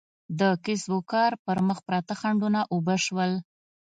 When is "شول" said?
3.05-3.31